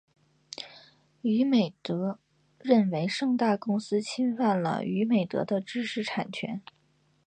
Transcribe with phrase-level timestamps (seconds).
[1.21, 2.17] 娱美德
[2.57, 6.59] 认为盛大公司侵犯了娱美德的知识产权。